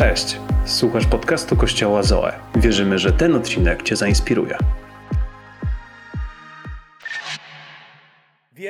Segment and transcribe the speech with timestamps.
[0.00, 2.32] Cześć, słuchasz podcastu Kościoła Zoe.
[2.56, 4.56] Wierzymy, że ten odcinek Cię zainspiruje.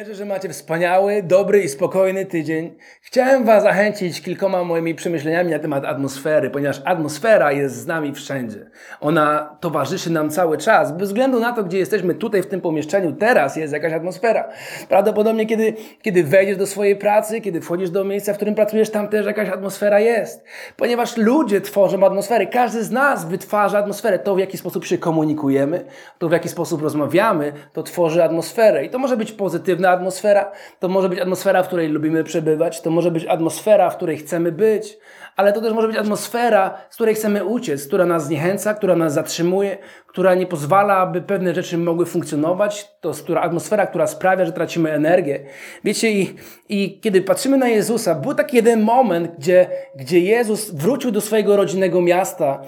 [0.00, 2.76] Wierzę, że macie wspaniały, dobry i spokojny tydzień.
[3.02, 8.70] Chciałem Was zachęcić kilkoma moimi przemyśleniami na temat atmosfery, ponieważ atmosfera jest z nami wszędzie.
[9.00, 10.92] Ona towarzyszy nam cały czas.
[10.92, 14.48] Bez względu na to, gdzie jesteśmy tutaj w tym pomieszczeniu, teraz jest jakaś atmosfera.
[14.88, 19.08] Prawdopodobnie, kiedy, kiedy wejdziesz do swojej pracy, kiedy wchodzisz do miejsca, w którym pracujesz, tam
[19.08, 20.44] też jakaś atmosfera jest.
[20.76, 22.46] Ponieważ ludzie tworzą atmosferę.
[22.46, 24.18] Każdy z nas wytwarza atmosferę.
[24.18, 25.84] To, w jaki sposób się komunikujemy,
[26.18, 28.84] to, w jaki sposób rozmawiamy, to tworzy atmosferę.
[28.84, 32.90] I to może być pozytywne atmosfera, to może być atmosfera, w której lubimy przebywać, to
[32.90, 34.98] może być atmosfera, w której chcemy być,
[35.36, 39.12] ale to też może być atmosfera, z której chcemy uciec, która nas zniechęca, która nas
[39.12, 42.88] zatrzymuje, która nie pozwala, aby pewne rzeczy mogły funkcjonować.
[43.00, 45.44] To jest atmosfera, która sprawia, że tracimy energię.
[45.84, 46.34] Wiecie, i,
[46.68, 49.66] i kiedy patrzymy na Jezusa, był taki jeden moment, gdzie,
[49.96, 52.62] gdzie Jezus wrócił do swojego rodzinnego miasta,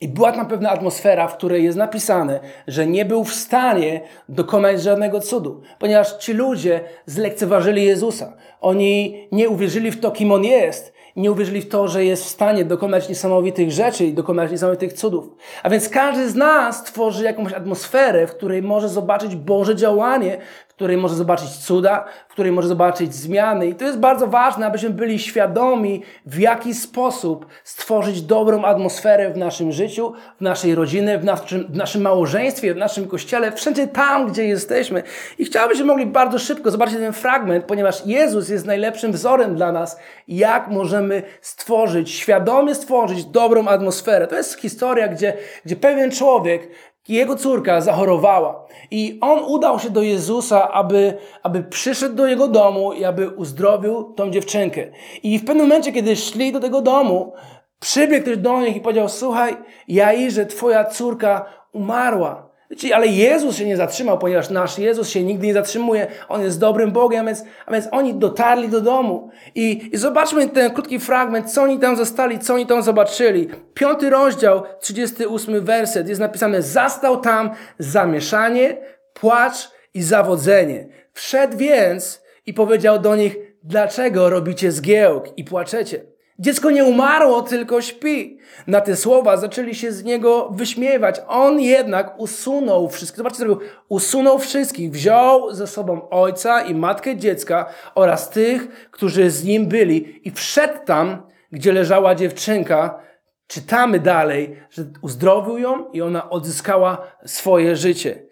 [0.00, 4.82] i była tam pewna atmosfera, w której jest napisane, że nie był w stanie dokonać
[4.82, 8.32] żadnego cudu, ponieważ ci ludzie zlekceważyli Jezusa.
[8.60, 12.28] Oni nie uwierzyli w to, kim On jest, nie uwierzyli w to, że jest w
[12.28, 15.36] stanie dokonać niesamowitych rzeczy i dokonać niesamowitych cudów.
[15.62, 20.38] A więc każdy z nas tworzy jakąś atmosferę, w której może zobaczyć Boże działanie,
[20.74, 23.66] w której może zobaczyć cuda, w której może zobaczyć zmiany.
[23.66, 29.36] I to jest bardzo ważne, abyśmy byli świadomi, w jaki sposób stworzyć dobrą atmosferę w
[29.36, 34.32] naszym życiu, w naszej rodzinie, w naszym, w naszym małżeństwie, w naszym kościele, wszędzie tam,
[34.32, 35.02] gdzie jesteśmy.
[35.38, 39.72] I chciałbym, żebyśmy mogli bardzo szybko zobaczyć ten fragment, ponieważ Jezus jest najlepszym wzorem dla
[39.72, 44.26] nas, jak możemy stworzyć, świadomie stworzyć dobrą atmosferę.
[44.26, 45.32] To jest historia, gdzie,
[45.64, 46.68] gdzie pewien człowiek
[47.08, 52.92] jego córka zachorowała i on udał się do Jezusa, aby, aby przyszedł do jego domu
[52.92, 54.86] i aby uzdrowił tą dziewczynkę.
[55.22, 57.32] I w pewnym momencie, kiedy szli do tego domu,
[57.80, 59.56] przybiegł ktoś do nich i powiedział, słuchaj,
[59.88, 62.53] ja i że twoja córka umarła.
[62.74, 66.06] Wiecie, ale Jezus się nie zatrzymał, ponieważ nasz Jezus się nigdy nie zatrzymuje.
[66.28, 69.30] On jest dobrym Bogiem, więc, a więc oni dotarli do domu.
[69.54, 73.48] I, I zobaczmy ten krótki fragment, co oni tam zostali, co oni tam zobaczyli.
[73.74, 78.76] Piąty rozdział, 38 werset jest napisane, zastał tam zamieszanie,
[79.12, 80.88] płacz i zawodzenie.
[81.12, 86.13] Wszedł więc i powiedział do nich, dlaczego robicie zgiełk i płaczecie?
[86.38, 88.38] Dziecko nie umarło, tylko śpi.
[88.66, 91.20] Na te słowa zaczęli się z niego wyśmiewać.
[91.28, 93.16] On jednak usunął wszystkich.
[93.16, 93.68] Zobaczcie, co robił.
[93.88, 94.90] Usunął wszystkich.
[94.90, 100.84] Wziął ze sobą ojca i matkę dziecka oraz tych, którzy z nim byli i wszedł
[100.84, 101.22] tam,
[101.52, 103.00] gdzie leżała dziewczynka.
[103.46, 108.22] Czytamy dalej, że uzdrowił ją i ona odzyskała swoje życie.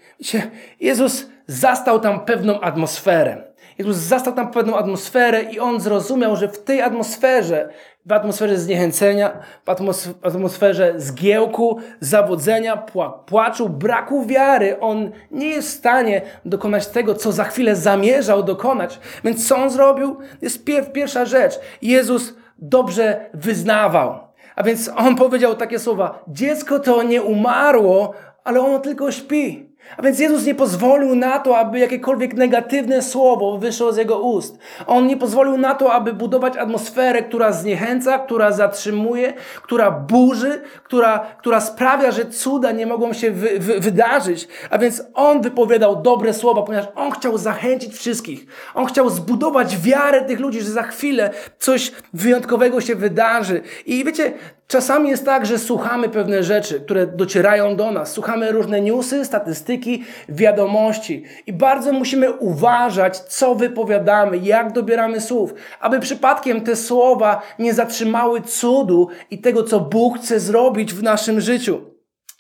[0.81, 3.52] Jezus zastał tam pewną atmosferę.
[3.79, 7.69] Jezus zastał tam pewną atmosferę i on zrozumiał, że w tej atmosferze
[8.07, 12.85] w atmosferze zniechęcenia, w atmosferze zgiełku, zawodzenia,
[13.27, 14.81] płaczu, braku wiary.
[14.81, 19.01] On nie jest w stanie dokonać tego, co za chwilę zamierzał dokonać.
[19.25, 20.17] Więc co on zrobił?
[20.43, 21.61] Jest pierwsza rzecz.
[21.83, 24.19] Jezus dobrze wyznawał.
[24.57, 28.13] A więc on powiedział takie słowa: Dziecko to nie umarło,
[28.45, 29.72] ale ono tylko śpi.
[29.97, 34.59] A więc Jezus nie pozwolił na to, aby jakiekolwiek negatywne słowo wyszło z jego ust.
[34.87, 39.33] On nie pozwolił na to, aby budować atmosferę, która zniechęca, która zatrzymuje,
[39.63, 44.49] która burzy, która, która sprawia, że cuda nie mogą się wy, wy, wydarzyć.
[44.71, 48.47] A więc on wypowiadał dobre słowa, ponieważ on chciał zachęcić wszystkich.
[48.75, 53.61] On chciał zbudować wiarę tych ludzi, że za chwilę coś wyjątkowego się wydarzy.
[53.87, 54.33] I wiecie,
[54.67, 58.13] Czasami jest tak, że słuchamy pewne rzeczy, które docierają do nas.
[58.13, 66.01] Słuchamy różne newsy, statystyki, wiadomości i bardzo musimy uważać, co wypowiadamy, jak dobieramy słów, aby
[66.01, 71.81] przypadkiem te słowa nie zatrzymały cudu i tego, co Bóg chce zrobić w naszym życiu.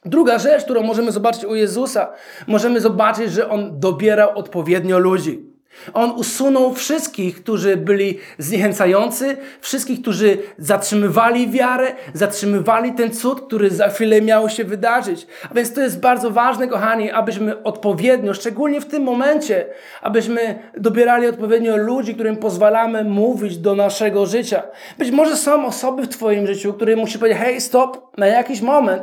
[0.04, 2.12] Druga rzecz, którą możemy zobaczyć u Jezusa,
[2.46, 5.51] możemy zobaczyć, że On dobierał odpowiednio ludzi.
[5.94, 13.88] On usunął wszystkich, którzy byli zniechęcający, wszystkich, którzy zatrzymywali wiarę, zatrzymywali ten cud, który za
[13.88, 15.26] chwilę miał się wydarzyć.
[15.50, 19.66] A więc to jest bardzo ważne, kochani, abyśmy odpowiednio, szczególnie w tym momencie,
[20.02, 24.62] abyśmy dobierali odpowiednio ludzi, którym pozwalamy mówić do naszego życia.
[24.98, 29.02] Być może są osoby w Twoim życiu, które musi powiedzieć, hej, stop, na jakiś moment.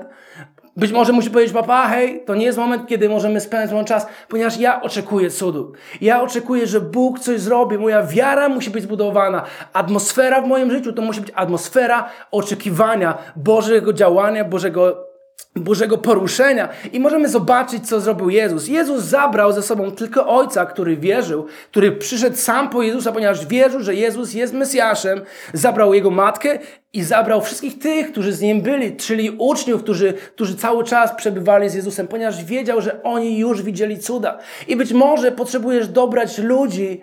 [0.79, 4.07] Być może musi powiedzieć papa, hej, to nie jest moment, kiedy możemy spędzać ten czas,
[4.27, 5.73] ponieważ ja oczekuję cudu.
[6.01, 7.77] Ja oczekuję, że Bóg coś zrobi.
[7.77, 9.43] Moja wiara musi być zbudowana.
[9.73, 15.09] Atmosfera w moim życiu to musi być atmosfera oczekiwania Bożego działania, Bożego
[15.55, 18.67] Bożego poruszenia i możemy zobaczyć, co zrobił Jezus.
[18.67, 23.83] Jezus zabrał ze sobą tylko Ojca, który wierzył, który przyszedł sam po Jezusa, ponieważ wierzył,
[23.83, 25.21] że Jezus jest Mesjaszem.
[25.53, 26.59] Zabrał jego matkę
[26.93, 31.69] i zabrał wszystkich tych, którzy z nim byli, czyli uczniów, którzy, którzy cały czas przebywali
[31.69, 34.37] z Jezusem, ponieważ wiedział, że oni już widzieli cuda.
[34.67, 37.01] I być może potrzebujesz dobrać ludzi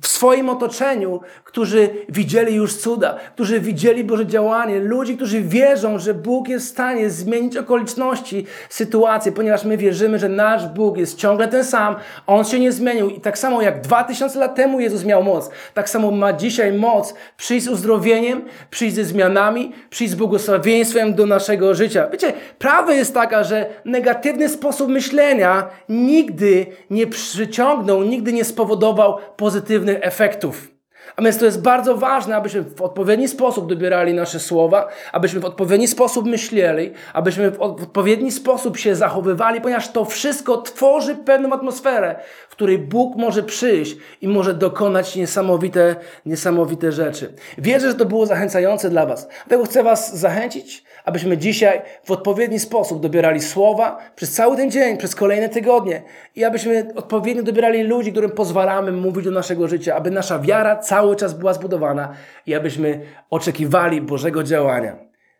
[0.00, 6.14] w swoim otoczeniu, którzy widzieli już cuda, którzy widzieli Boże działanie, ludzi, którzy wierzą, że
[6.14, 11.48] Bóg jest w stanie zmienić okoliczności, sytuacje, ponieważ my wierzymy, że nasz Bóg jest ciągle
[11.48, 11.96] ten sam,
[12.26, 15.50] On się nie zmienił i tak samo jak dwa tysiące lat temu Jezus miał moc,
[15.74, 21.26] tak samo ma dzisiaj moc przyjść z uzdrowieniem, przyjść ze zmianami, przyjść z błogosławieństwem do
[21.26, 22.08] naszego życia.
[22.12, 29.98] Wiecie, prawda jest taka, że negatywny sposób myślenia nigdy nie przyciągnął, nigdy nie spowodował pozytywnych
[30.00, 30.71] efektów.
[31.16, 35.44] A więc to jest bardzo ważne, abyśmy w odpowiedni sposób dobierali nasze słowa, abyśmy w
[35.44, 42.16] odpowiedni sposób myśleli, abyśmy w odpowiedni sposób się zachowywali, ponieważ to wszystko tworzy pewną atmosferę,
[42.48, 47.32] w której Bóg może przyjść i może dokonać niesamowite, niesamowite rzeczy.
[47.58, 49.28] Wierzę, że to było zachęcające dla Was.
[49.46, 54.96] Dlatego chcę Was zachęcić, abyśmy dzisiaj w odpowiedni sposób dobierali słowa przez cały ten dzień,
[54.96, 56.02] przez kolejne tygodnie
[56.36, 61.16] i abyśmy odpowiednio dobierali ludzi, którym pozwalamy mówić do naszego życia, aby nasza wiara cały
[61.16, 62.08] czas była zbudowana
[62.46, 63.00] i abyśmy
[63.30, 64.96] oczekiwali Bożego działania.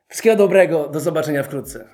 [0.09, 1.85] Wszystkiego dobrego, do zobaczenia wkrótce.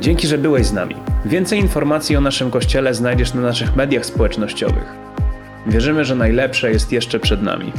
[0.00, 0.94] Dzięki, że byłeś z nami.
[1.24, 4.94] Więcej informacji o naszym kościele znajdziesz na naszych mediach społecznościowych.
[5.66, 7.72] Wierzymy, że najlepsze jest jeszcze przed nami.